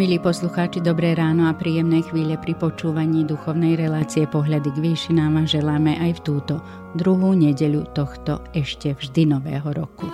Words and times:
Milí 0.00 0.16
poslucháči, 0.16 0.80
dobré 0.80 1.12
ráno 1.12 1.44
a 1.44 1.52
príjemné 1.52 2.00
chvíle 2.00 2.40
pri 2.40 2.56
počúvaní 2.56 3.28
duchovnej 3.28 3.76
relácie 3.76 4.24
Pohľady 4.24 4.72
k 4.72 4.78
výšinám 4.80 5.36
a 5.36 5.42
želáme 5.44 5.92
aj 6.00 6.16
v 6.16 6.20
túto 6.24 6.54
druhú 6.96 7.36
nedeľu 7.36 7.84
tohto 7.92 8.40
ešte 8.56 8.96
vždy 8.96 9.28
nového 9.28 9.68
roku. 9.68 10.08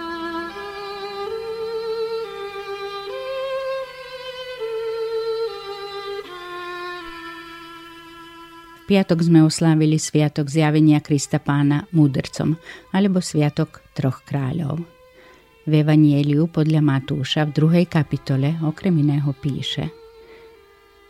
V 8.74 8.82
piatok 8.90 9.22
sme 9.22 9.46
oslávili 9.46 10.02
Sviatok 10.02 10.50
zjavenia 10.50 10.98
Krista 10.98 11.38
pána 11.38 11.86
múdrcom 11.94 12.58
alebo 12.90 13.22
Sviatok 13.22 13.86
troch 13.94 14.26
kráľov. 14.26 14.95
V 15.66 15.82
Evanieliu 15.82 16.46
podľa 16.46 16.78
Matúša 16.78 17.42
v 17.50 17.58
druhej 17.58 17.86
kapitole 17.90 18.54
okrem 18.62 19.02
iného 19.02 19.34
píše. 19.34 19.90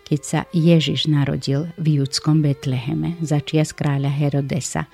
Keď 0.09 0.21
sa 0.25 0.41
Ježiš 0.49 1.13
narodil 1.13 1.69
v 1.77 2.01
judskom 2.01 2.41
Betleheme 2.41 3.21
za 3.21 3.45
čias 3.45 3.77
kráľa 3.77 4.09
Herodesa, 4.09 4.89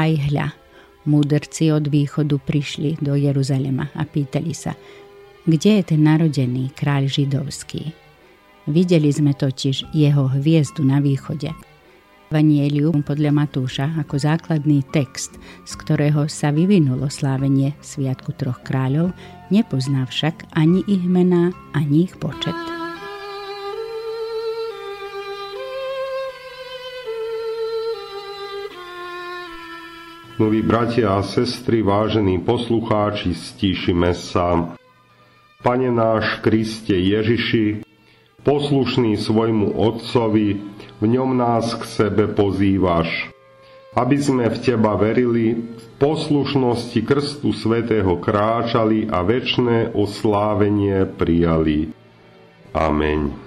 aj 0.00 0.32
hľa, 0.32 0.46
múdrci 1.04 1.68
od 1.68 1.92
východu 1.92 2.40
prišli 2.40 3.04
do 3.04 3.12
Jeruzalema 3.12 3.92
a 3.92 4.08
pýtali 4.08 4.56
sa, 4.56 4.72
kde 5.44 5.84
je 5.84 5.92
ten 5.92 6.00
narodený 6.00 6.72
kráľ 6.72 7.12
židovský. 7.12 7.92
Videli 8.64 9.12
sme 9.12 9.36
totiž 9.36 9.92
jeho 9.92 10.24
hviezdu 10.32 10.88
na 10.88 11.04
východe– 11.04 11.52
Evangelium 12.32 13.04
podľa 13.04 13.28
Matúša 13.28 13.92
ako 14.00 14.16
základný 14.16 14.88
text, 14.88 15.36
z 15.68 15.72
ktorého 15.76 16.32
sa 16.32 16.48
vyvinulo 16.48 17.12
slávenie 17.12 17.76
Sviatku 17.84 18.32
troch 18.32 18.64
kráľov, 18.64 19.12
nepozná 19.52 20.08
však 20.08 20.48
ani 20.56 20.80
ich 20.88 21.04
mená, 21.04 21.52
ani 21.76 22.08
ich 22.08 22.16
počet. 22.16 22.56
Milí 30.40 30.64
bratia 30.64 31.12
a 31.12 31.20
sestry, 31.20 31.84
vážení 31.84 32.40
poslucháči, 32.40 33.36
stíšime 33.36 34.16
sa. 34.16 34.72
Pane 35.60 35.92
náš 35.92 36.40
Kriste 36.40 36.96
Ježiši, 36.96 37.91
poslušný 38.46 39.18
svojmu 39.18 39.74
Otcovi, 39.74 40.60
v 41.02 41.04
ňom 41.06 41.34
nás 41.34 41.74
k 41.74 41.82
sebe 41.82 42.30
pozývaš, 42.30 43.30
aby 43.98 44.16
sme 44.18 44.46
v 44.46 44.56
Teba 44.62 44.94
verili, 44.94 45.58
v 45.58 45.84
poslušnosti 45.98 47.00
krstu 47.02 47.50
svätého 47.50 48.18
kráčali 48.22 49.10
a 49.10 49.22
väčšné 49.26 49.94
oslávenie 49.98 51.06
prijali. 51.18 51.90
Amen. 52.70 53.41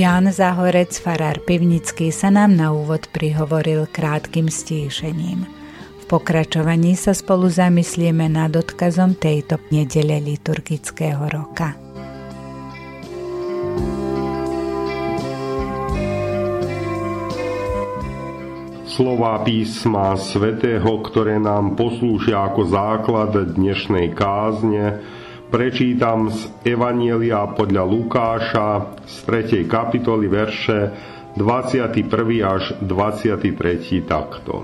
Jan 0.00 0.32
Zahorec, 0.32 0.96
farár 0.96 1.44
Pivnický, 1.44 2.08
sa 2.08 2.32
nám 2.32 2.56
na 2.56 2.72
úvod 2.72 3.12
prihovoril 3.12 3.84
krátkým 3.84 4.48
stíšením. 4.48 5.44
V 6.00 6.04
pokračovaní 6.08 6.96
sa 6.96 7.12
spolu 7.12 7.52
zamyslíme 7.52 8.24
nad 8.32 8.48
odkazom 8.48 9.12
tejto 9.20 9.60
nedele 9.68 10.16
liturgického 10.24 11.20
roka. 11.28 11.76
Slová 18.88 19.44
písma 19.44 20.16
svätého, 20.16 20.96
ktoré 21.04 21.36
nám 21.36 21.76
poslúžia 21.76 22.48
ako 22.48 22.72
základ 22.72 23.36
dnešnej 23.52 24.16
kázne, 24.16 25.04
Prečítam 25.50 26.30
z 26.30 26.46
Evanielia 26.62 27.42
podľa 27.50 27.82
Lukáša 27.82 28.94
z 29.02 29.16
3. 29.58 29.66
kapitoly 29.66 30.30
verše 30.30 30.94
21. 31.34 32.06
až 32.46 32.78
23. 32.78 33.50
takto. 34.06 34.62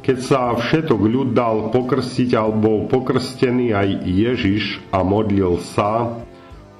Keď 0.00 0.16
sa 0.16 0.56
všetok 0.56 0.96
ľud 1.04 1.36
dal 1.36 1.68
pokrstiť 1.76 2.32
alebo 2.40 2.88
pokrstený 2.88 3.76
aj 3.76 3.88
Ježiš 4.08 4.80
a 4.96 5.04
modlil 5.04 5.60
sa, 5.76 6.08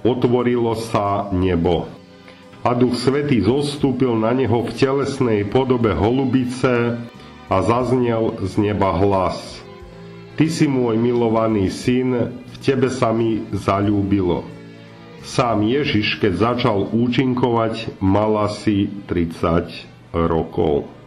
otvorilo 0.00 0.72
sa 0.72 1.28
nebo. 1.36 1.84
A 2.64 2.72
Duch 2.72 2.96
Svetý 2.96 3.44
zostúpil 3.44 4.16
na 4.16 4.32
neho 4.32 4.64
v 4.64 4.72
telesnej 4.72 5.44
podobe 5.44 5.92
holubice 5.92 6.96
a 7.44 7.56
zaznel 7.60 8.40
z 8.40 8.72
neba 8.72 8.96
hlas. 8.96 9.60
Ty 10.40 10.48
si 10.48 10.64
môj 10.64 10.96
milovaný 10.96 11.68
syn, 11.68 12.39
tebe 12.60 12.92
sa 12.92 13.10
mi 13.10 13.48
zalúbilo. 13.50 14.44
Sám 15.20 15.68
Ježiš, 15.68 16.16
keď 16.16 16.32
začal 16.56 16.88
účinkovať, 16.92 18.00
mal 18.00 18.40
asi 18.40 18.88
30 19.04 20.16
rokov. 20.16 20.99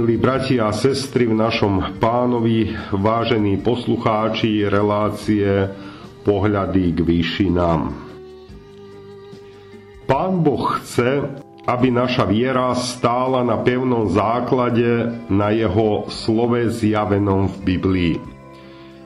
Milí 0.00 0.16
bratia 0.16 0.64
a 0.64 0.72
sestry 0.72 1.28
v 1.28 1.36
našom 1.36 2.00
pánovi, 2.00 2.72
vážení 2.88 3.60
poslucháči 3.60 4.64
relácie 4.64 5.44
Pohľady 6.24 6.96
k 6.96 6.98
výšinám. 7.04 7.92
Pán 10.08 10.40
Boh 10.40 10.80
chce, 10.80 11.20
aby 11.68 11.92
naša 11.92 12.24
viera 12.24 12.72
stála 12.80 13.44
na 13.44 13.60
pevnom 13.60 14.08
základe 14.08 15.20
na 15.28 15.52
jeho 15.52 16.08
slove 16.08 16.72
zjavenom 16.72 17.52
v 17.52 17.56
Biblii. 17.60 18.14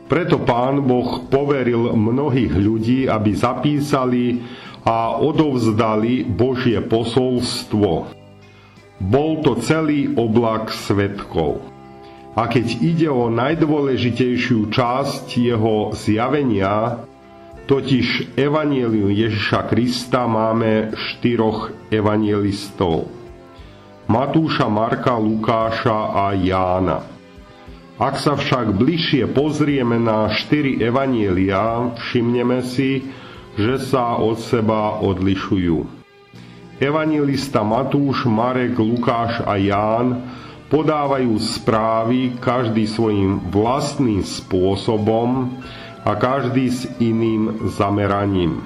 Preto 0.06 0.46
Pán 0.46 0.78
Boh 0.78 1.26
poveril 1.26 1.90
mnohých 1.90 2.54
ľudí, 2.54 3.10
aby 3.10 3.34
zapísali 3.34 4.46
a 4.86 5.18
odovzdali 5.18 6.22
Božie 6.22 6.78
posolstvo 6.86 8.22
bol 9.04 9.44
to 9.44 9.60
celý 9.60 10.16
oblak 10.16 10.72
svetkov. 10.72 11.60
A 12.34 12.50
keď 12.50 12.66
ide 12.82 13.08
o 13.12 13.30
najdôležitejšiu 13.30 14.72
časť 14.72 15.26
jeho 15.38 15.94
zjavenia, 15.94 17.04
totiž 17.70 18.34
Evangelium 18.34 19.12
Ježiša 19.12 19.70
Krista, 19.70 20.26
máme 20.26 20.96
štyroch 20.96 21.70
evangelistov. 21.94 23.06
Matúša, 24.10 24.68
Marka, 24.68 25.16
Lukáša 25.16 26.12
a 26.12 26.36
Jána. 26.36 27.06
Ak 27.94 28.18
sa 28.18 28.34
však 28.34 28.74
bližšie 28.74 29.30
pozrieme 29.30 30.02
na 30.02 30.26
štyri 30.26 30.82
evanielia, 30.82 31.94
všimneme 31.94 32.66
si, 32.66 33.06
že 33.54 33.78
sa 33.78 34.18
od 34.18 34.42
seba 34.42 34.98
odlišujú. 34.98 36.03
Evangelista 36.82 37.62
Matúš, 37.62 38.26
Marek, 38.26 38.74
Lukáš 38.74 39.38
a 39.46 39.54
Ján 39.54 40.26
podávajú 40.66 41.38
správy 41.38 42.34
každý 42.42 42.90
svojim 42.90 43.38
vlastným 43.46 44.26
spôsobom 44.26 45.54
a 46.02 46.18
každý 46.18 46.66
s 46.74 46.90
iným 46.98 47.70
zameraním. 47.70 48.58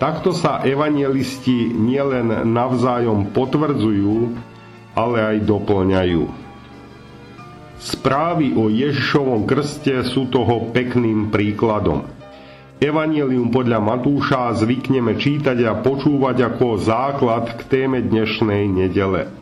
Takto 0.00 0.32
sa 0.32 0.64
evangelisti 0.64 1.72
nielen 1.72 2.52
navzájom 2.52 3.32
potvrdzujú, 3.36 4.32
ale 4.96 5.36
aj 5.36 5.36
doplňajú. 5.44 6.24
Správy 7.76 8.56
o 8.56 8.72
Ježišovom 8.72 9.44
krste 9.44 10.00
sú 10.08 10.32
toho 10.32 10.72
pekným 10.72 11.28
príkladom. 11.28 12.15
Evangelium 12.76 13.48
podľa 13.48 13.80
Matúša 13.80 14.52
zvykneme 14.52 15.16
čítať 15.16 15.64
a 15.64 15.80
počúvať 15.80 16.44
ako 16.44 16.76
základ 16.76 17.56
k 17.56 17.60
téme 17.72 18.04
dnešnej 18.04 18.68
nedele. 18.68 19.32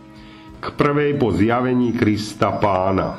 k 0.62 0.70
prvej 0.78 1.18
po 1.18 1.34
zjavení 1.34 1.98
Krista 1.98 2.54
pána. 2.62 3.18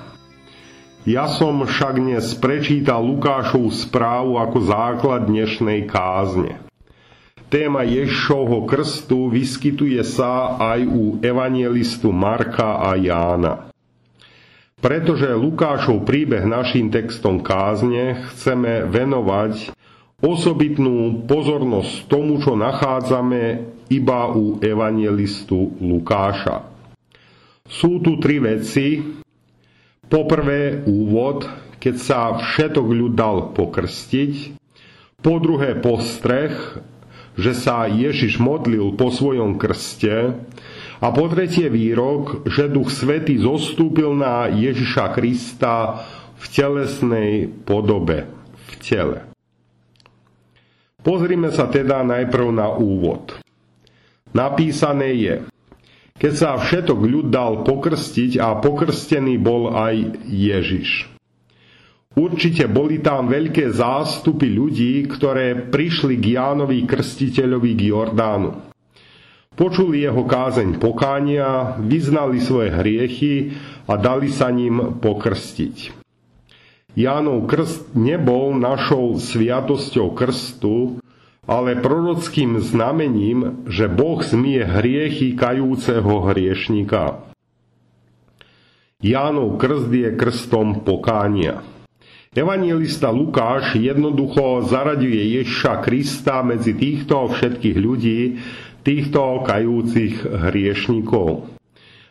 Ja 1.03 1.27
som 1.27 1.67
však 1.67 1.99
dnes 1.99 2.31
prečítal 2.39 3.03
Lukášovú 3.03 3.67
správu 3.75 4.39
ako 4.39 4.57
základ 4.63 5.27
dnešnej 5.27 5.83
kázne. 5.83 6.63
Téma 7.51 7.83
Ježišovho 7.83 8.63
krstu 8.71 9.27
vyskytuje 9.27 9.99
sa 10.07 10.55
aj 10.57 10.79
u 10.95 11.19
evangelistu 11.19 12.15
Marka 12.15 12.87
a 12.87 12.95
Jána. 12.95 13.67
Pretože 14.79 15.35
Lukášov 15.35 16.07
príbeh 16.07 16.47
našim 16.47 16.87
textom 16.87 17.43
kázne 17.43 18.31
chceme 18.31 18.87
venovať 18.87 19.74
osobitnú 20.25 21.29
pozornosť 21.29 22.09
tomu, 22.09 22.41
čo 22.41 22.57
nachádzame 22.57 23.43
iba 23.93 24.33
u 24.33 24.57
evangelistu 24.57 25.77
Lukáša. 25.77 26.65
Sú 27.69 28.01
tu 28.01 28.17
tri 28.17 28.41
veci, 28.41 29.01
Poprvé 30.05 30.85
úvod, 30.85 31.49
keď 31.81 31.95
sa 31.97 32.19
všetok 32.37 32.87
ľud 32.87 33.13
dal 33.17 33.37
pokrstiť. 33.57 34.53
Po 35.17 35.41
druhé 35.41 35.81
postreh, 35.81 36.53
že 37.33 37.57
sa 37.57 37.89
Ježiš 37.89 38.37
modlil 38.37 38.93
po 38.93 39.09
svojom 39.09 39.57
krste. 39.57 40.37
A 41.01 41.07
po 41.09 41.25
tretie 41.27 41.73
výrok, 41.73 42.45
že 42.45 42.69
Duch 42.69 42.93
Svetý 42.93 43.41
zostúpil 43.41 44.13
na 44.13 44.45
Ježiša 44.47 45.11
Krista 45.17 46.05
v 46.37 46.45
telesnej 46.53 47.49
podobe, 47.49 48.29
v 48.69 48.73
tele. 48.79 49.34
Pozrime 51.05 51.53
sa 51.53 51.69
teda 51.69 52.01
najprv 52.01 52.49
na 52.49 52.73
úvod. 52.73 53.37
Napísané 54.33 55.13
je, 55.13 55.35
keď 56.17 56.33
sa 56.33 56.57
všetok 56.57 56.97
ľud 56.97 57.27
dal 57.29 57.61
pokrstiť 57.61 58.41
a 58.41 58.57
pokrstený 58.57 59.37
bol 59.37 59.69
aj 59.69 60.25
Ježiš. 60.25 61.05
Určite 62.15 62.65
boli 62.71 63.03
tam 63.05 63.29
veľké 63.29 63.69
zástupy 63.69 64.49
ľudí, 64.49 65.05
ktoré 65.05 65.67
prišli 65.69 66.17
k 66.17 66.41
Jánovi 66.41 66.87
Krstiteľovi 66.89 67.71
k 67.77 67.81
Jordánu. 67.91 68.51
Počuli 69.55 70.03
jeho 70.03 70.23
kázeň 70.25 70.81
pokánia, 70.81 71.77
vyznali 71.79 72.41
svoje 72.41 72.73
hriechy 72.73 73.53
a 73.85 73.93
dali 73.95 74.33
sa 74.33 74.49
ním 74.49 74.97
pokrstiť. 74.99 76.04
Jánov 76.95 77.51
krst 77.51 77.91
nebol 77.91 78.55
našou 78.55 79.19
sviatosťou 79.19 80.15
krstu, 80.15 81.03
ale 81.43 81.75
prorockým 81.77 82.63
znamením, 82.63 83.67
že 83.67 83.91
Boh 83.91 84.23
zmie 84.23 84.63
hriechy 84.63 85.35
kajúceho 85.35 86.31
hriešnika. 86.31 87.27
Jánov 89.03 89.59
krst 89.59 89.91
je 89.91 90.09
krstom 90.15 90.87
pokánia. 90.87 91.61
Evangelista 92.31 93.11
Lukáš 93.11 93.75
jednoducho 93.75 94.63
zaraďuje 94.67 95.39
Ježiša 95.39 95.83
Krista 95.83 96.43
medzi 96.43 96.75
týchto 96.75 97.31
všetkých 97.31 97.77
ľudí, 97.79 98.39
týchto 98.83 99.43
kajúcich 99.43 100.23
hriešnikov. 100.23 101.47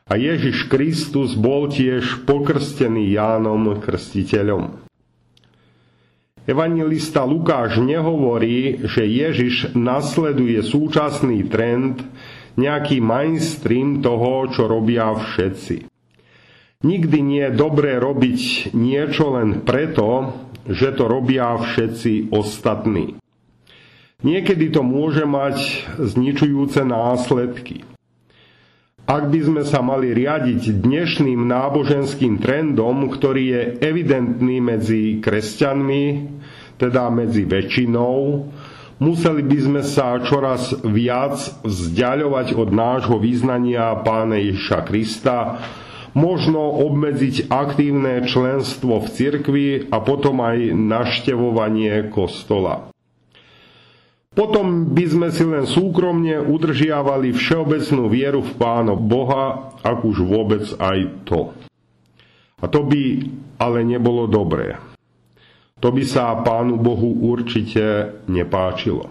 A 0.04 0.20
Ježiš 0.20 0.68
Kristus 0.68 1.32
bol 1.32 1.72
tiež 1.72 2.28
pokrstený 2.28 3.16
Jánom 3.16 3.80
Krstiteľom. 3.80 4.84
Evangelista 6.44 7.24
Lukáš 7.24 7.80
nehovorí, 7.80 8.84
že 8.84 9.08
Ježiš 9.08 9.72
nasleduje 9.72 10.60
súčasný 10.60 11.48
trend, 11.48 12.04
nejaký 12.60 13.00
mainstream 13.00 14.04
toho, 14.04 14.44
čo 14.52 14.68
robia 14.68 15.08
všetci. 15.16 15.88
Nikdy 16.84 17.18
nie 17.24 17.48
je 17.48 17.56
dobré 17.56 17.96
robiť 17.96 18.76
niečo 18.76 19.40
len 19.40 19.64
preto, 19.64 20.36
že 20.68 20.92
to 20.92 21.08
robia 21.08 21.56
všetci 21.56 22.28
ostatní. 22.28 23.16
Niekedy 24.20 24.68
to 24.68 24.84
môže 24.84 25.24
mať 25.24 25.88
zničujúce 25.96 26.84
následky. 26.84 27.94
Ak 29.04 29.28
by 29.28 29.36
sme 29.36 29.62
sa 29.68 29.84
mali 29.84 30.16
riadiť 30.16 30.80
dnešným 30.80 31.44
náboženským 31.44 32.40
trendom, 32.40 33.12
ktorý 33.12 33.44
je 33.52 33.62
evidentný 33.84 34.64
medzi 34.64 35.20
kresťanmi, 35.20 36.04
teda 36.80 37.12
medzi 37.12 37.44
väčšinou, 37.44 38.48
museli 39.04 39.44
by 39.44 39.58
sme 39.60 39.82
sa 39.84 40.24
čoraz 40.24 40.72
viac 40.88 41.36
vzdialovať 41.68 42.56
od 42.56 42.72
nášho 42.72 43.20
význania 43.20 43.92
Pána 44.00 44.40
Ježiša 44.40 44.88
Krista, 44.88 45.60
možno 46.16 46.64
obmedziť 46.64 47.52
aktívne 47.52 48.24
členstvo 48.24 49.04
v 49.04 49.08
cirkvi 49.12 49.68
a 49.92 50.00
potom 50.00 50.40
aj 50.40 50.72
naštevovanie 50.72 52.08
kostola. 52.08 52.94
Potom 54.34 54.90
by 54.90 55.04
sme 55.06 55.28
si 55.31 55.46
len 55.46 55.62
súkromne 55.62 56.42
udržiavali 56.42 57.31
všeobecnú 57.31 58.10
vieru 58.10 58.42
v 58.42 58.52
Pána 58.58 58.98
Boha, 58.98 59.70
ak 59.78 60.02
už 60.02 60.26
vôbec 60.26 60.66
aj 60.82 61.22
to. 61.22 61.54
A 62.58 62.66
to 62.66 62.82
by 62.82 63.31
ale 63.62 63.86
nebolo 63.86 64.26
dobré. 64.26 64.75
To 65.78 65.94
by 65.94 66.02
sa 66.02 66.34
Pánu 66.42 66.82
Bohu 66.82 67.31
určite 67.31 68.19
nepáčilo. 68.26 69.06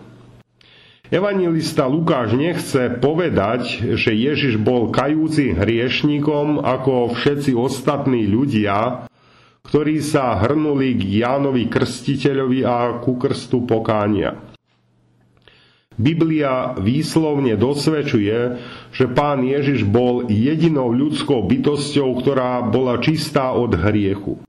Evangelista 1.07 1.85
Lukáš 1.85 2.33
nechce 2.33 2.89
povedať, 2.97 3.95
že 3.95 4.11
Ježiš 4.11 4.57
bol 4.59 4.89
kajúcim 4.89 5.55
hriešnikom 5.55 6.59
ako 6.59 7.13
všetci 7.15 7.53
ostatní 7.53 8.25
ľudia, 8.25 9.05
ktorí 9.63 10.01
sa 10.01 10.35
hrnuli 10.41 10.97
k 10.97 11.23
Jánovi 11.23 11.69
Krstiteľovi 11.69 12.65
a 12.67 12.97
ku 12.99 13.15
krstu 13.15 13.63
pokánia. 13.63 14.52
Biblia 15.97 16.73
výslovne 16.77 17.53
dosvedčuje, 17.53 18.37
že 18.89 19.05
pán 19.13 19.45
Ježiš 19.45 19.85
bol 19.85 20.25
jedinou 20.25 20.89
ľudskou 20.89 21.45
bytosťou, 21.45 22.17
ktorá 22.17 22.65
bola 22.65 22.97
čistá 22.97 23.53
od 23.53 23.77
hriechu. 23.77 24.41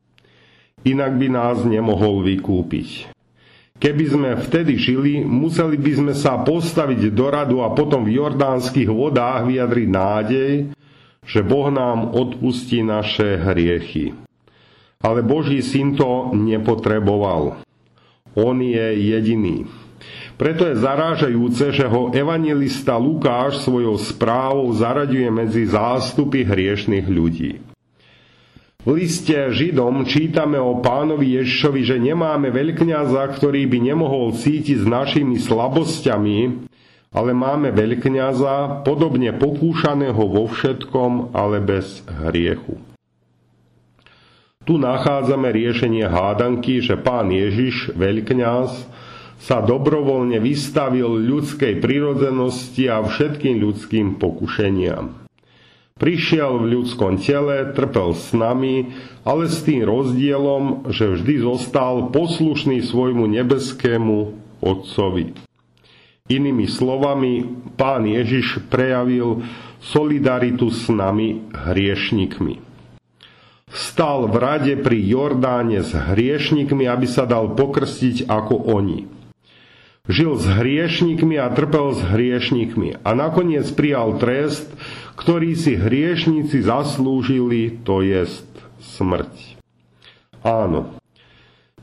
Inak 0.85 1.17
by 1.17 1.29
nás 1.33 1.65
nemohol 1.65 2.25
vykúpiť. 2.25 3.13
Keby 3.75 4.05
sme 4.07 4.31
vtedy 4.39 4.79
žili, 4.81 5.21
museli 5.21 5.77
by 5.77 5.93
sme 5.93 6.13
sa 6.17 6.41
postaviť 6.41 7.13
do 7.13 7.27
radu 7.29 7.61
a 7.61 7.75
potom 7.75 8.07
v 8.07 8.17
jordánskych 8.17 8.89
vodách 8.89 9.45
vyjadriť 9.51 9.89
nádej, 9.91 10.53
že 11.25 11.41
Boh 11.41 11.69
nám 11.73 12.13
odpustí 12.13 12.85
naše 12.85 13.37
hriechy. 13.41 14.17
Ale 15.05 15.21
Boží 15.21 15.61
syn 15.61 15.97
to 15.97 16.33
nepotreboval. 16.33 17.61
On 18.33 18.57
je 18.57 18.87
jediný. 19.05 19.84
Preto 20.35 20.67
je 20.67 20.75
zarážajúce, 20.75 21.71
že 21.71 21.87
ho 21.87 22.11
evangelista 22.11 22.99
Lukáš 22.99 23.63
svojou 23.63 23.95
správou 24.03 24.67
zaraďuje 24.75 25.31
medzi 25.31 25.63
zástupy 25.71 26.43
hriešných 26.43 27.07
ľudí. 27.07 27.63
V 28.85 29.01
liste 29.01 29.33
Židom 29.33 30.05
čítame 30.05 30.61
o 30.61 30.83
pánovi 30.85 31.41
Ježišovi, 31.41 31.81
že 31.89 31.97
nemáme 31.97 32.53
veľkňaza, 32.53 33.25
ktorý 33.33 33.65
by 33.65 33.79
nemohol 33.81 34.37
cítiť 34.37 34.85
s 34.85 34.87
našimi 34.87 35.41
slabosťami, 35.41 36.69
ale 37.15 37.31
máme 37.33 37.73
veľkňaza, 37.73 38.85
podobne 38.85 39.33
pokúšaného 39.33 40.19
vo 40.19 40.45
všetkom, 40.51 41.33
ale 41.33 41.63
bez 41.63 42.05
hriechu. 42.29 42.77
Tu 44.69 44.77
nachádzame 44.77 45.49
riešenie 45.49 46.05
hádanky, 46.05 46.85
že 46.85 47.01
pán 47.01 47.33
Ježiš, 47.33 47.95
veľkňaz, 47.97 48.85
sa 49.45 49.61
dobrovoľne 49.61 50.41
vystavil 50.41 51.21
ľudskej 51.21 51.77
prirodzenosti 51.85 52.89
a 52.89 53.05
všetkým 53.05 53.61
ľudským 53.61 54.17
pokušeniam. 54.17 55.29
Prišiel 55.95 56.59
v 56.59 56.81
ľudskom 56.81 57.21
tele, 57.23 57.71
trpel 57.77 58.17
s 58.17 58.33
nami, 58.35 58.97
ale 59.23 59.47
s 59.47 59.63
tým 59.63 59.85
rozdielom, 59.85 60.91
že 60.91 61.13
vždy 61.13 61.45
zostal 61.45 62.09
poslušný 62.11 62.83
svojmu 62.83 63.31
nebeskému 63.31 64.17
Otcovi. 64.65 65.37
Inými 66.25 66.65
slovami, 66.65 67.45
pán 67.77 68.09
Ježiš 68.09 68.65
prejavil 68.73 69.45
solidaritu 69.85 70.73
s 70.73 70.89
nami 70.89 71.53
hriešnikmi. 71.53 72.65
Stal 73.69 74.25
v 74.27 74.35
rade 74.41 74.75
pri 74.81 74.99
Jordáne 75.05 75.85
s 75.85 75.93
hriešnikmi, 75.93 76.89
aby 76.89 77.05
sa 77.05 77.29
dal 77.29 77.53
pokrstiť 77.53 78.25
ako 78.25 78.73
oni. 78.73 79.14
Žil 80.05 80.37
s 80.37 80.45
hriešnikmi 80.45 81.41
a 81.41 81.49
trpel 81.49 81.97
s 81.97 82.05
hriešnikmi 82.05 83.01
a 83.01 83.11
nakoniec 83.17 83.65
prijal 83.73 84.21
trest, 84.21 84.69
ktorý 85.17 85.57
si 85.57 85.81
hriešnici 85.81 86.61
zaslúžili, 86.61 87.81
to 87.89 88.05
jest 88.05 88.45
smrť. 88.85 89.57
Áno, 90.45 91.01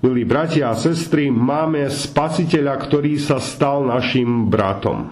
milí 0.05 0.21
bratia 0.21 0.69
a 0.69 0.77
sestry, 0.77 1.33
máme 1.33 1.89
spasiteľa, 1.89 2.77
ktorý 2.77 3.17
sa 3.17 3.41
stal 3.41 3.89
našim 3.89 4.53
bratom. 4.53 5.09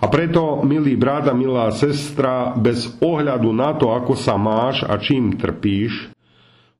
A 0.00 0.08
preto, 0.08 0.64
milý 0.64 0.96
brat 0.96 1.28
a 1.28 1.36
milá 1.36 1.68
sestra, 1.68 2.56
bez 2.56 2.96
ohľadu 2.96 3.52
na 3.52 3.76
to, 3.76 3.92
ako 3.92 4.16
sa 4.16 4.40
máš 4.40 4.80
a 4.88 4.96
čím 4.96 5.36
trpíš, 5.36 6.08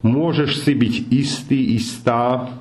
môžeš 0.01 0.65
si 0.65 0.73
byť 0.73 0.95
istý, 1.13 1.61
istá, 1.77 2.57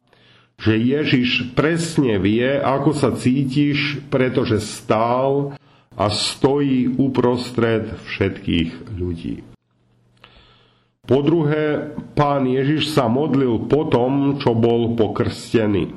že 0.62 0.80
Ježiš 0.80 1.54
presne 1.58 2.18
vie, 2.22 2.60
ako 2.60 2.92
sa 2.96 3.12
cítiš, 3.14 4.00
pretože 4.08 4.64
stál 4.64 5.58
a 5.94 6.06
stojí 6.10 6.90
uprostred 6.98 7.94
všetkých 8.10 8.98
ľudí. 8.98 9.46
Po 11.04 11.20
druhé, 11.20 11.92
pán 12.16 12.48
Ježiš 12.48 12.96
sa 12.96 13.12
modlil 13.12 13.68
po 13.68 13.92
tom, 13.92 14.40
čo 14.40 14.56
bol 14.56 14.96
pokrstený. 14.96 15.92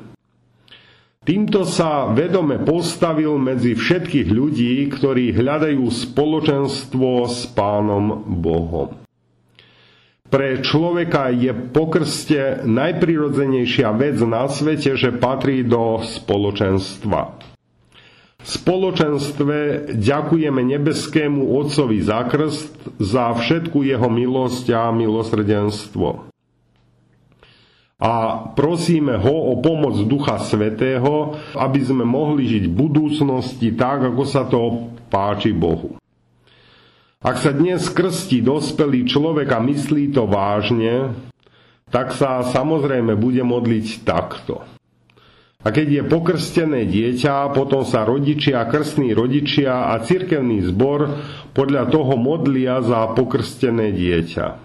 Týmto 1.23 1.63
sa 1.67 2.11
vedome 2.11 2.59
postavil 2.63 3.39
medzi 3.39 3.79
všetkých 3.79 4.29
ľudí, 4.31 4.91
ktorí 4.91 5.35
hľadajú 5.35 5.83
spoločenstvo 5.87 7.27
s 7.27 7.51
Pánom 7.51 8.27
Bohom. 8.43 9.06
Pre 10.27 10.49
človeka 10.61 11.31
je 11.31 11.55
pokrste 11.55 12.67
najprirodzenejšia 12.67 13.89
vec 13.95 14.19
na 14.27 14.51
svete, 14.51 14.99
že 14.99 15.15
patrí 15.15 15.63
do 15.63 16.03
spoločenstva. 16.03 17.39
V 18.43 18.47
spoločenstve 18.47 19.57
ďakujeme 19.99 20.63
nebeskému 20.63 21.51
Otcovi 21.51 21.99
za 22.03 22.27
krst, 22.31 22.99
za 23.03 23.35
všetku 23.35 23.83
jeho 23.83 24.07
milosť 24.07 24.67
a 24.71 24.95
milosrdenstvo 24.95 26.31
a 27.97 28.45
prosíme 28.53 29.17
ho 29.17 29.57
o 29.57 29.65
pomoc 29.65 29.97
Ducha 30.05 30.37
Svetého, 30.37 31.33
aby 31.57 31.81
sme 31.81 32.05
mohli 32.05 32.45
žiť 32.45 32.65
v 32.69 32.77
budúcnosti 32.77 33.73
tak, 33.73 34.13
ako 34.13 34.23
sa 34.29 34.45
to 34.45 34.93
páči 35.09 35.57
Bohu. 35.57 35.97
Ak 37.25 37.41
sa 37.41 37.51
dnes 37.57 37.89
krstí 37.89 38.45
dospelý 38.45 39.09
človek 39.09 39.49
a 39.57 39.61
myslí 39.65 40.13
to 40.13 40.29
vážne, 40.29 41.17
tak 41.89 42.13
sa 42.13 42.45
samozrejme 42.45 43.17
bude 43.17 43.41
modliť 43.41 44.05
takto. 44.05 44.61
A 45.67 45.75
keď 45.75 45.87
je 45.99 46.03
pokrstené 46.07 46.87
dieťa, 46.87 47.51
potom 47.51 47.83
sa 47.83 48.07
rodičia, 48.07 48.63
krstní 48.71 49.17
rodičia 49.17 49.91
a 49.91 49.99
cirkevný 49.99 50.63
zbor 50.71 51.11
podľa 51.57 51.91
toho 51.91 52.15
modlia 52.15 52.79
za 52.85 53.11
pokrstené 53.11 53.91
dieťa. 53.91 54.63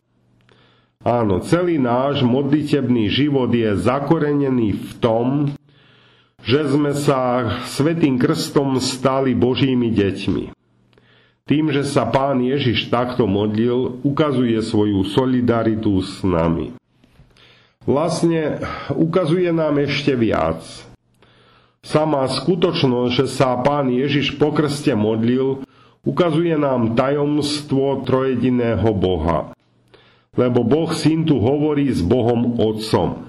Áno, 1.01 1.41
celý 1.41 1.81
náš 1.81 2.21
modlitebný 2.21 3.09
život 3.09 3.49
je 3.49 3.73
zakorenený 3.73 4.77
v 4.77 4.91
tom, 5.01 5.27
že 6.45 6.69
sme 6.69 6.93
sa 6.93 7.49
svetým 7.65 8.21
krstom 8.21 8.77
stali 8.77 9.33
Božími 9.33 9.89
deťmi. 9.89 10.60
Tým, 11.49 11.73
že 11.73 11.83
sa 11.85 12.07
Pán 12.07 12.39
Ježiš 12.41 12.89
takto 12.89 13.25
modlil, 13.25 14.01
ukazuje 14.05 14.57
svoju 14.61 15.05
solidaritu 15.07 15.99
s 16.01 16.21
nami. 16.21 16.73
Vlastne 17.83 18.61
ukazuje 18.93 19.49
nám 19.49 19.81
ešte 19.81 20.13
viac. 20.13 20.61
Sama 21.81 22.29
skutočnosť, 22.29 23.11
že 23.11 23.25
sa 23.25 23.57
Pán 23.61 23.89
Ježiš 23.89 24.37
po 24.37 24.53
krste 24.53 24.93
modlil, 24.93 25.65
ukazuje 26.05 26.53
nám 26.57 26.93
tajomstvo 26.93 28.05
trojediného 28.05 28.89
Boha 28.93 29.57
lebo 30.39 30.63
Boh 30.63 30.91
Syn 30.95 31.27
tu 31.27 31.43
hovorí 31.43 31.91
s 31.91 31.99
Bohom 31.99 32.55
Otcom. 32.55 33.27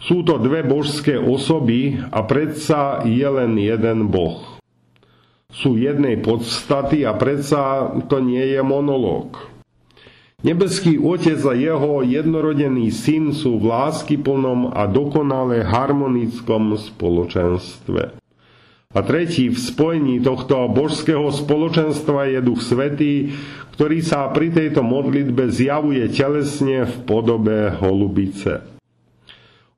Sú 0.00 0.24
to 0.26 0.40
dve 0.40 0.64
božské 0.66 1.14
osoby 1.20 2.00
a 2.10 2.24
predsa 2.24 3.04
je 3.04 3.22
len 3.22 3.54
jeden 3.60 4.08
Boh. 4.08 4.51
Sú 5.52 5.76
jednej 5.76 6.16
podstaty 6.16 7.04
a 7.04 7.12
predsa 7.12 7.92
to 8.08 8.24
nie 8.24 8.56
je 8.56 8.64
monológ. 8.64 9.52
Nebeský 10.42 10.98
Otec 10.98 11.38
a 11.46 11.54
jeho 11.54 12.02
jednorodený 12.02 12.90
syn 12.90 13.30
sú 13.30 13.62
v 13.62 13.70
láskyplnom 13.70 14.74
a 14.74 14.90
dokonale 14.90 15.62
harmonickom 15.62 16.74
spoločenstve. 16.74 18.18
A 18.92 19.00
tretí 19.06 19.48
v 19.48 19.56
spojení 19.56 20.18
tohto 20.18 20.66
božského 20.66 21.30
spoločenstva 21.30 22.26
je 22.26 22.40
Duch 22.42 22.60
Svetý, 22.60 23.30
ktorý 23.78 24.02
sa 24.02 24.28
pri 24.34 24.50
tejto 24.50 24.82
modlitbe 24.82 25.46
zjavuje 25.48 26.10
telesne 26.10 26.90
v 26.90 26.94
podobe 27.06 27.72
holubice. 27.78 28.66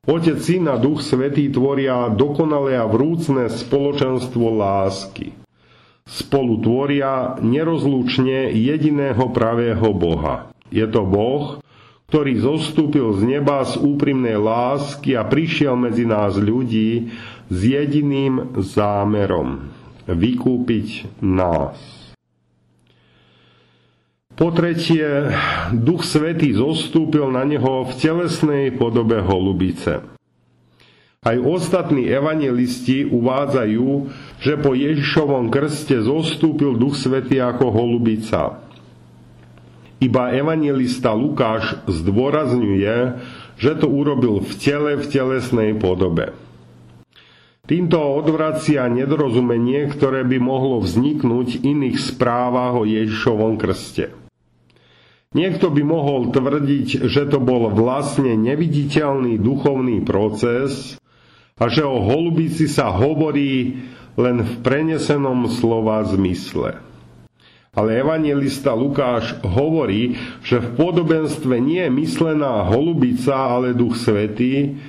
Otec, 0.09 0.41
Syn 0.41 0.65
a 0.65 0.81
Duch 0.81 1.05
Svetý 1.05 1.53
tvoria 1.53 2.09
dokonalé 2.09 2.73
a 2.75 2.89
vrúcne 2.89 3.53
spoločenstvo 3.53 4.49
lásky. 4.49 5.44
Spolu 6.05 6.61
tvoria 6.61 7.41
nerozlučne 7.41 8.53
jediného 8.53 9.25
pravého 9.33 9.89
Boha. 9.91 10.53
Je 10.69 10.85
to 10.85 11.01
Boh, 11.01 11.57
ktorý 12.07 12.37
zostúpil 12.37 13.17
z 13.17 13.21
neba 13.25 13.65
z 13.65 13.81
úprimnej 13.81 14.37
lásky 14.37 15.17
a 15.17 15.25
prišiel 15.25 15.73
medzi 15.73 16.05
nás 16.05 16.37
ľudí, 16.37 17.09
s 17.49 17.59
jediným 17.61 18.57
zámerom 18.57 19.69
vykúpiť 20.05 21.21
nás. 21.21 21.77
Po 24.35 24.51
tretie, 24.51 25.31
Duch 25.73 26.03
Svetý 26.05 26.53
zostúpil 26.53 27.31
na 27.33 27.47
neho 27.47 27.87
v 27.87 27.91
telesnej 27.95 28.75
podobe 28.75 29.23
holubice. 29.23 30.05
Aj 31.25 31.37
ostatní 31.41 32.05
evangelisti 32.05 33.01
uvádzajú, 33.09 33.87
že 34.45 34.61
po 34.61 34.77
Ježišovom 34.77 35.49
krste 35.49 36.05
zostúpil 36.05 36.77
Duch 36.77 36.93
Svetý 36.93 37.41
ako 37.41 37.73
holubica. 37.73 38.61
Iba 39.97 40.37
evangelista 40.37 41.17
Lukáš 41.17 41.81
zdôrazňuje, 41.89 43.25
že 43.57 43.71
to 43.73 43.89
urobil 43.89 44.45
v 44.45 44.51
tele 44.61 45.01
v 45.01 45.05
telesnej 45.09 45.73
podobe. 45.73 46.37
Týmto 47.65 47.97
odvracia 47.97 48.85
nedorozumenie, 48.85 49.89
ktoré 49.89 50.21
by 50.21 50.37
mohlo 50.37 50.77
vzniknúť 50.85 51.57
v 51.57 51.63
iných 51.65 51.97
správach 51.97 52.77
o 52.77 52.85
Ježišovom 52.85 53.57
krste. 53.57 54.13
Niekto 55.33 55.73
by 55.73 55.81
mohol 55.81 56.29
tvrdiť, 56.29 57.09
že 57.09 57.25
to 57.33 57.41
bol 57.41 57.73
vlastne 57.73 58.37
neviditeľný 58.37 59.41
duchovný 59.41 60.05
proces 60.05 61.01
a 61.57 61.65
že 61.65 61.81
o 61.81 61.97
holubici 61.97 62.69
sa 62.69 62.93
hovorí 62.93 63.81
len 64.15 64.43
v 64.43 64.53
prenesenom 64.63 65.47
slova 65.51 66.03
zmysle. 66.07 66.79
Ale 67.75 67.99
evangelista 67.99 68.71
Lukáš 68.71 69.35
hovorí, 69.43 70.15
že 70.47 70.63
v 70.63 70.79
podobenstve 70.79 71.59
nie 71.59 71.83
je 71.83 71.91
myslená 71.91 72.63
holubica, 72.71 73.35
ale 73.35 73.75
duch 73.75 73.99
svetý, 73.99 74.79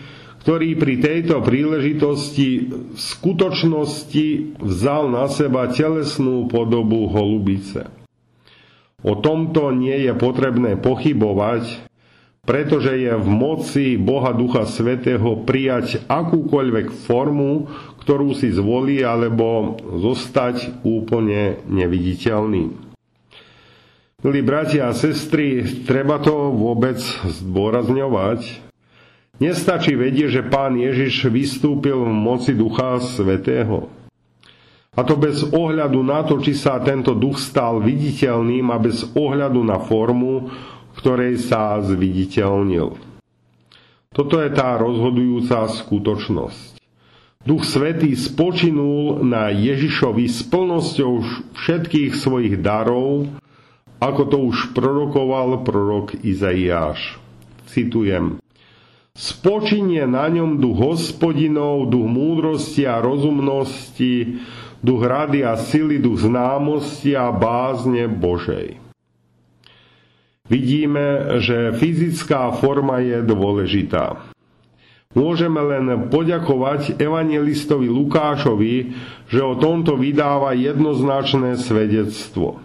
ktorý 0.46 0.78
pri 0.78 0.94
tejto 1.02 1.42
príležitosti 1.42 2.70
v 2.70 2.94
skutočnosti 2.94 4.54
vzal 4.62 5.10
na 5.10 5.26
seba 5.26 5.66
telesnú 5.66 6.46
podobu 6.46 7.10
holubice. 7.10 7.90
O 9.02 9.18
tomto 9.18 9.74
nie 9.74 10.06
je 10.06 10.14
potrebné 10.14 10.78
pochybovať, 10.78 11.85
pretože 12.46 12.94
je 12.94 13.12
v 13.12 13.28
moci 13.28 13.86
Boha 13.98 14.30
Ducha 14.30 14.64
Svetého 14.64 15.42
prijať 15.42 16.06
akúkoľvek 16.06 16.94
formu, 17.04 17.66
ktorú 18.06 18.32
si 18.38 18.54
zvolí, 18.54 19.02
alebo 19.02 19.76
zostať 19.82 20.86
úplne 20.86 21.58
neviditeľný. 21.66 22.70
Milí 24.22 24.40
bratia 24.40 24.88
a 24.88 24.96
sestry, 24.96 25.66
treba 25.84 26.22
to 26.22 26.54
vôbec 26.54 26.96
zdôrazňovať, 27.26 28.66
Nestačí 29.36 29.92
vedieť, 29.92 30.40
že 30.40 30.42
pán 30.48 30.80
Ježiš 30.80 31.28
vystúpil 31.28 31.92
v 31.92 32.08
moci 32.08 32.56
Ducha 32.56 32.96
Svetého. 33.04 33.92
A 34.96 35.04
to 35.04 35.12
bez 35.20 35.44
ohľadu 35.52 36.00
na 36.00 36.24
to, 36.24 36.40
či 36.40 36.56
sa 36.56 36.80
tento 36.80 37.12
duch 37.12 37.36
stal 37.36 37.84
viditeľným 37.84 38.72
a 38.72 38.80
bez 38.80 39.04
ohľadu 39.12 39.60
na 39.60 39.76
formu, 39.76 40.48
ktorej 40.96 41.40
sa 41.44 41.78
zviditeľnil. 41.84 42.96
Toto 44.16 44.40
je 44.40 44.50
tá 44.50 44.80
rozhodujúca 44.80 45.68
skutočnosť. 45.68 46.80
Duch 47.46 47.62
Svetý 47.62 48.16
spočinul 48.18 49.22
na 49.22 49.54
Ježišovi 49.54 50.26
s 50.26 50.42
plnosťou 50.50 51.12
všetkých 51.54 52.16
svojich 52.16 52.58
darov, 52.58 53.30
ako 54.02 54.22
to 54.26 54.38
už 54.50 54.74
prorokoval 54.74 55.62
prorok 55.62 56.18
Izaiáš. 56.26 57.22
Citujem. 57.70 58.42
Spočinie 59.16 60.04
na 60.10 60.28
ňom 60.28 60.60
duch 60.60 60.76
hospodinov, 60.76 61.88
duch 61.88 62.04
múdrosti 62.04 62.84
a 62.84 63.00
rozumnosti, 63.00 64.42
duch 64.84 65.02
rady 65.06 65.40
a 65.46 65.56
sily, 65.56 66.02
duch 66.02 66.26
známosti 66.26 67.16
a 67.16 67.32
bázne 67.32 68.10
Božej. 68.10 68.85
Vidíme, 70.46 71.38
že 71.42 71.74
fyzická 71.74 72.54
forma 72.54 73.02
je 73.02 73.18
dôležitá. 73.26 74.30
Môžeme 75.16 75.58
len 75.64 76.12
poďakovať 76.12 77.00
evangelistovi 77.00 77.88
Lukášovi, 77.88 78.74
že 79.32 79.40
o 79.40 79.56
tomto 79.56 79.96
vydáva 79.96 80.52
jednoznačné 80.52 81.56
svedectvo. 81.56 82.60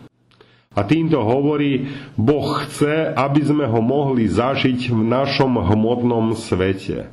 A 0.72 0.88
týmto 0.88 1.20
hovorí, 1.24 1.92
Boh 2.16 2.64
chce, 2.64 3.12
aby 3.12 3.42
sme 3.44 3.66
ho 3.68 3.80
mohli 3.84 4.28
zažiť 4.28 4.92
v 4.92 5.02
našom 5.04 5.60
hmotnom 5.60 6.36
svete. 6.36 7.12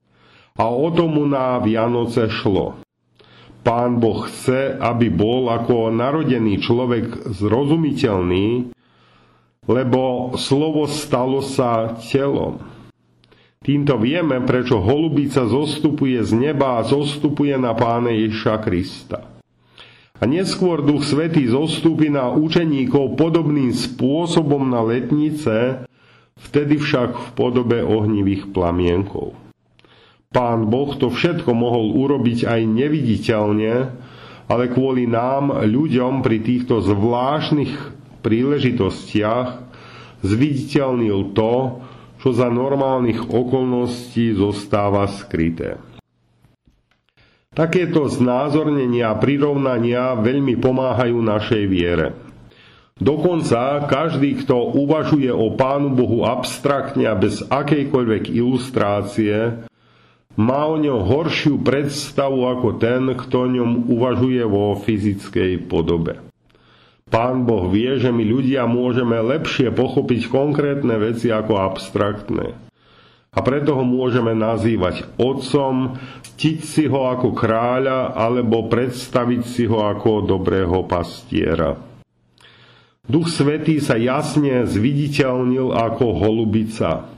A 0.59 0.65
o 0.71 0.91
tomu 0.91 1.27
na 1.27 1.59
Vianoce 1.63 2.27
šlo. 2.31 2.79
Pán 3.63 3.99
Boh 4.03 4.27
chce, 4.27 4.79
aby 4.79 5.11
bol 5.11 5.51
ako 5.51 5.91
narodený 5.91 6.63
človek 6.63 7.31
zrozumiteľný, 7.31 8.75
lebo 9.69 10.33
slovo 10.41 10.89
stalo 10.89 11.45
sa 11.45 12.01
telom. 12.01 12.57
Týmto 13.61 14.01
vieme, 14.01 14.41
prečo 14.49 14.81
holubica 14.81 15.45
zostupuje 15.45 16.25
z 16.25 16.33
neba 16.33 16.81
a 16.81 16.87
zostupuje 16.89 17.53
na 17.61 17.77
pána 17.77 18.09
Ježiša 18.09 18.65
Krista. 18.65 19.29
A 20.19 20.25
neskôr 20.27 20.83
Duch 20.83 21.05
Svetý 21.05 21.47
zostúpi 21.47 22.09
na 22.09 22.33
učeníkov 22.33 23.15
podobným 23.15 23.71
spôsobom 23.71 24.67
na 24.67 24.83
letnice, 24.83 25.85
vtedy 26.49 26.81
však 26.81 27.11
v 27.15 27.29
podobe 27.37 27.79
ohnivých 27.85 28.51
plamienkov. 28.51 29.37
Pán 30.33 30.67
Boh 30.73 30.97
to 30.97 31.13
všetko 31.13 31.53
mohol 31.53 31.93
urobiť 31.99 32.49
aj 32.49 32.61
neviditeľne, 32.67 33.75
ale 34.49 34.65
kvôli 34.73 35.05
nám, 35.05 35.67
ľuďom 35.67 36.25
pri 36.25 36.41
týchto 36.41 36.81
zvláštnych 36.81 37.98
príležitostiach 38.21 39.49
zviditeľnil 40.23 41.33
to, 41.35 41.83
čo 42.19 42.35
za 42.35 42.51
normálnych 42.51 43.31
okolností 43.31 44.35
zostáva 44.35 45.07
skryté. 45.07 45.79
Takéto 47.55 48.07
znázornenia 48.07 49.11
a 49.11 49.19
prirovnania 49.19 50.15
veľmi 50.15 50.59
pomáhajú 50.63 51.19
našej 51.19 51.65
viere. 51.67 52.15
Dokonca 52.99 53.87
každý, 53.87 54.43
kto 54.43 54.75
uvažuje 54.75 55.31
o 55.31 55.55
Pánu 55.55 55.95
Bohu 55.95 56.27
abstraktne 56.27 57.07
a 57.07 57.15
bez 57.15 57.47
akejkoľvek 57.47 58.35
ilustrácie, 58.35 59.63
má 60.39 60.71
o 60.71 60.79
ňom 60.79 61.03
horšiu 61.07 61.63
predstavu 61.63 62.47
ako 62.47 62.79
ten, 62.79 63.11
kto 63.15 63.35
o 63.43 63.49
ňom 63.51 63.71
uvažuje 63.91 64.43
vo 64.47 64.79
fyzickej 64.79 65.67
podobe. 65.67 66.28
Pán 67.09 67.49
Boh 67.49 67.73
vie, 67.73 67.97
že 67.97 68.12
my 68.12 68.21
ľudia 68.21 68.69
môžeme 68.69 69.17
lepšie 69.17 69.73
pochopiť 69.73 70.29
konkrétne 70.29 70.93
veci 71.00 71.33
ako 71.33 71.57
abstraktné. 71.57 72.53
A 73.33 73.38
preto 73.45 73.77
ho 73.77 73.85
môžeme 73.85 74.33
nazývať 74.33 75.09
otcom, 75.21 75.97
ctiť 76.25 76.59
si 76.65 76.85
ho 76.88 77.09
ako 77.09 77.33
kráľa 77.37 78.17
alebo 78.17 78.69
predstaviť 78.69 79.43
si 79.45 79.65
ho 79.69 79.85
ako 79.85 80.25
dobrého 80.25 80.85
pastiera. 80.85 81.77
Duch 83.09 83.33
Svetý 83.33 83.81
sa 83.81 83.97
jasne 83.97 84.69
zviditeľnil 84.69 85.73
ako 85.73 86.12
holubica. 86.12 87.09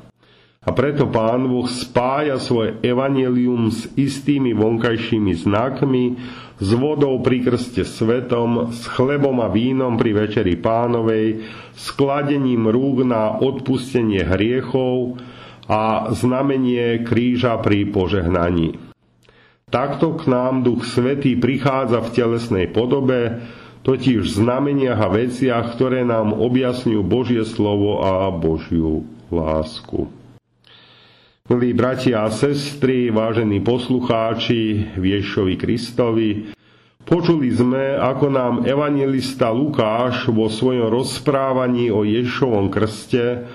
A 0.61 0.77
preto 0.77 1.09
Pán 1.09 1.49
Boh 1.49 1.65
spája 1.65 2.37
svoje 2.37 2.77
evanelium 2.85 3.73
s 3.73 3.89
istými 3.97 4.53
vonkajšími 4.53 5.33
znakmi, 5.33 6.21
s 6.61 6.69
vodou 6.77 7.17
pri 7.25 7.49
krste 7.49 7.81
svetom, 7.81 8.69
s 8.69 8.85
chlebom 8.85 9.41
a 9.41 9.49
vínom 9.49 9.97
pri 9.97 10.13
večeri 10.13 10.61
pánovej, 10.61 11.49
s 11.73 11.97
kladením 11.97 12.69
rúk 12.69 13.09
na 13.09 13.41
odpustenie 13.41 14.21
hriechov 14.21 15.17
a 15.65 16.13
znamenie 16.13 17.09
kríža 17.09 17.57
pri 17.65 17.89
požehnaní. 17.89 18.77
Takto 19.73 20.13
k 20.13 20.29
nám 20.29 20.61
Duch 20.61 20.85
Svetý 20.85 21.41
prichádza 21.41 22.05
v 22.05 22.13
telesnej 22.13 22.69
podobe, 22.69 23.49
totiž 23.81 24.29
v 24.29 24.29
znameniach 24.29 25.01
a 25.01 25.09
veciach, 25.09 25.73
ktoré 25.73 26.05
nám 26.05 26.37
objasňujú 26.37 27.01
Božie 27.01 27.49
slovo 27.49 28.05
a 28.05 28.29
Božiu 28.29 29.09
lásku. 29.33 30.20
Milí 31.51 31.75
bratia 31.75 32.23
a 32.23 32.31
sestry, 32.31 33.11
vážení 33.11 33.59
poslucháči 33.59 34.87
Viešovi 34.95 35.59
Kristovi, 35.59 36.55
počuli 37.03 37.51
sme, 37.51 37.99
ako 37.99 38.27
nám 38.31 38.55
evangelista 38.71 39.51
Lukáš 39.51 40.31
vo 40.31 40.47
svojom 40.47 40.87
rozprávaní 40.87 41.91
o 41.91 42.07
Ježišovom 42.07 42.71
krste 42.71 43.51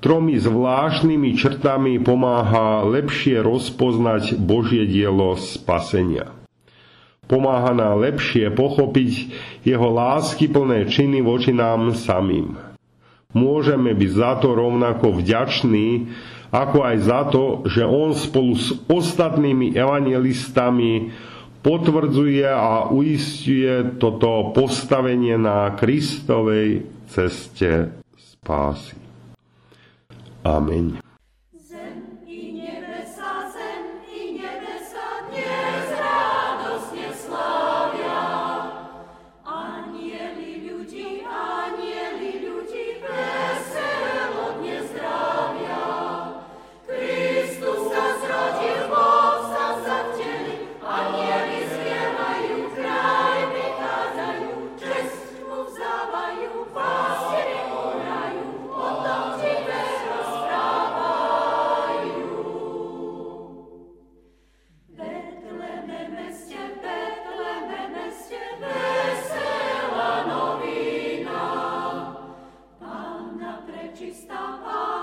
tromi 0.00 0.40
zvláštnymi 0.40 1.36
črtami 1.36 2.00
pomáha 2.00 2.88
lepšie 2.88 3.44
rozpoznať 3.44 4.40
Božie 4.40 4.88
dielo 4.88 5.36
spasenia. 5.36 6.32
Pomáha 7.28 7.76
nám 7.76 8.00
lepšie 8.00 8.48
pochopiť 8.48 9.12
jeho 9.60 9.92
lásky 9.92 10.48
plné 10.48 10.88
činy 10.88 11.20
voči 11.20 11.52
nám 11.52 11.92
samým. 11.92 12.56
Môžeme 13.36 13.92
byť 13.92 14.10
za 14.16 14.40
to 14.40 14.56
rovnako 14.56 15.20
vďační, 15.20 16.08
ako 16.50 16.78
aj 16.82 16.96
za 17.02 17.20
to, 17.30 17.44
že 17.66 17.82
on 17.82 18.14
spolu 18.14 18.54
s 18.54 18.74
ostatnými 18.86 19.74
evangelistami 19.74 21.10
potvrdzuje 21.62 22.46
a 22.46 22.86
uistuje 22.90 23.98
toto 23.98 24.54
postavenie 24.54 25.34
na 25.34 25.74
Kristovej 25.74 26.86
ceste 27.10 27.90
spásy. 28.14 28.94
Amen. 30.46 31.05
está 74.04 74.60
paz. 74.62 74.95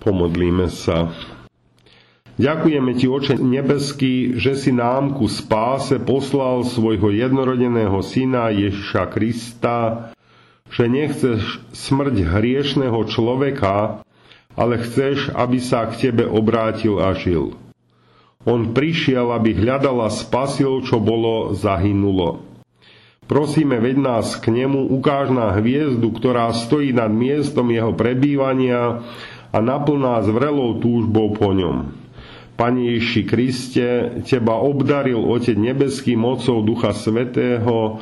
Pomodlíme 0.00 0.72
sa. 0.72 1.12
Ďakujeme 2.40 2.96
Ti, 2.96 3.06
Oče 3.06 3.34
nebeský, 3.36 4.40
že 4.40 4.56
si 4.56 4.72
nám 4.72 5.12
ku 5.12 5.28
spáse 5.28 6.00
poslal 6.00 6.64
svojho 6.64 7.12
jednorodeného 7.12 8.00
syna 8.00 8.48
Ježiša 8.48 9.12
Krista, 9.12 10.08
že 10.72 10.88
nechceš 10.88 11.60
smrť 11.76 12.16
hriešného 12.24 12.96
človeka, 13.12 14.00
ale 14.56 14.80
chceš, 14.80 15.28
aby 15.36 15.60
sa 15.60 15.84
k 15.92 16.08
Tebe 16.08 16.24
obrátil 16.24 16.96
a 16.96 17.12
žil. 17.12 17.60
On 18.48 18.72
prišiel, 18.72 19.36
aby 19.36 19.52
hľadal 19.52 20.00
a 20.00 20.08
spasil, 20.08 20.80
čo 20.80 20.96
bolo 20.96 21.52
zahynulo. 21.52 22.40
Prosíme, 23.28 23.78
veď 23.78 23.96
nás 24.00 24.34
k 24.40 24.50
nemu, 24.50 24.90
ukáž 24.90 25.30
na 25.30 25.54
hviezdu, 25.54 26.10
ktorá 26.10 26.50
stojí 26.50 26.90
nad 26.90 27.12
miestom 27.12 27.68
jeho 27.70 27.94
prebývania 27.94 29.06
a 29.50 29.58
naplná 29.58 30.22
zvrelou 30.22 30.78
túžbou 30.78 31.34
po 31.34 31.50
ňom. 31.50 31.90
Pane 32.54 32.92
Ježiši 32.92 33.22
Kriste, 33.24 33.88
Teba 34.22 34.60
obdaril 34.60 35.18
Otec 35.18 35.56
nebeský 35.56 36.14
mocou 36.14 36.60
Ducha 36.60 36.92
Svetého, 36.92 37.98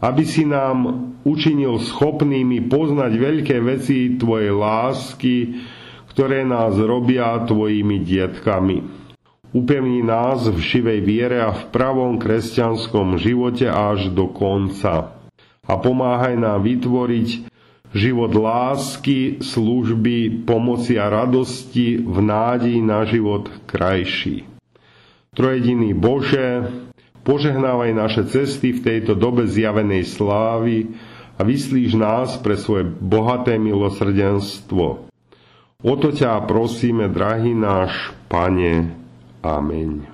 aby 0.00 0.24
si 0.26 0.48
nám 0.48 1.12
učinil 1.22 1.78
schopnými 1.78 2.66
poznať 2.66 3.12
veľké 3.14 3.56
veci 3.62 4.16
Tvojej 4.16 4.50
lásky, 4.50 5.36
ktoré 6.10 6.42
nás 6.42 6.74
robia 6.74 7.38
Tvojimi 7.46 8.02
dietkami. 8.02 8.78
Upevni 9.50 10.02
nás 10.06 10.46
v 10.46 10.58
živej 10.62 11.00
viere 11.02 11.38
a 11.42 11.50
v 11.50 11.74
pravom 11.74 12.22
kresťanskom 12.22 13.18
živote 13.18 13.66
až 13.66 14.10
do 14.14 14.30
konca. 14.30 15.18
A 15.66 15.74
pomáhaj 15.78 16.38
nám 16.38 16.66
vytvoriť 16.66 17.49
život 17.90 18.30
lásky, 18.34 19.42
služby, 19.42 20.46
pomoci 20.46 20.98
a 20.98 21.10
radosti 21.10 21.98
v 21.98 22.18
nádeji 22.22 22.80
na 22.82 23.02
život 23.06 23.50
krajší. 23.66 24.46
Trojediný 25.30 25.94
Bože, 25.94 26.66
požehnávaj 27.22 27.90
naše 27.94 28.22
cesty 28.26 28.74
v 28.74 28.82
tejto 28.82 29.14
dobe 29.14 29.46
zjavenej 29.46 30.06
slávy 30.06 30.90
a 31.38 31.46
vyslíš 31.46 31.94
nás 31.94 32.34
pre 32.42 32.58
svoje 32.58 32.90
bohaté 32.90 33.56
milosrdenstvo. 33.56 35.06
O 35.80 35.94
to 35.96 36.12
ťa 36.12 36.44
prosíme, 36.44 37.08
drahý 37.08 37.54
náš 37.56 38.12
Pane. 38.28 38.92
Amém. 39.40 40.09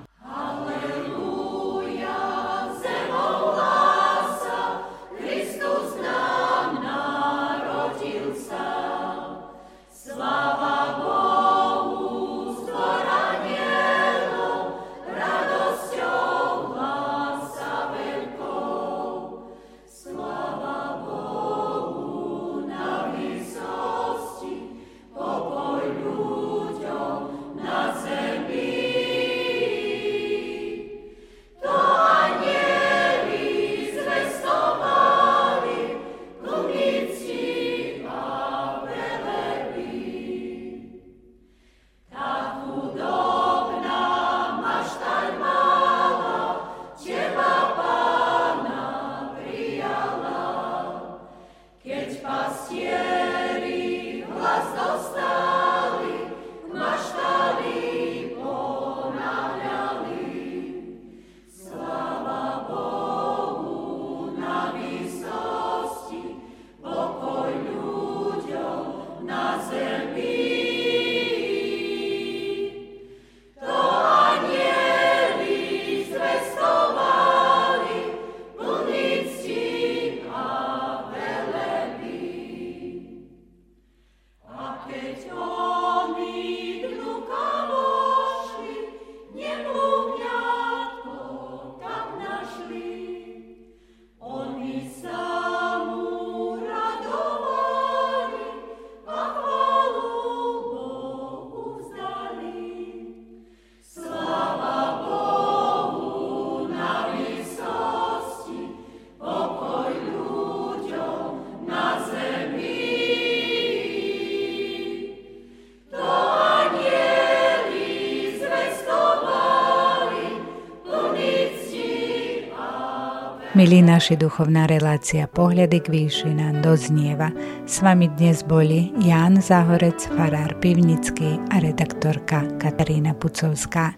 Milí 123.56 123.80
naši 123.80 124.20
duchovná 124.20 124.68
relácia 124.68 125.24
Pohľady 125.24 125.80
k 125.80 125.88
výšinám 125.88 126.60
doznieva. 126.60 127.32
S 127.64 127.80
vami 127.80 128.12
dnes 128.12 128.44
boli 128.44 128.92
Ján 129.00 129.40
Zahorec, 129.40 129.96
farár 130.12 130.60
Pivnický 130.60 131.40
a 131.48 131.64
redaktorka 131.64 132.44
Katarína 132.60 133.16
Pucovská. 133.16 133.96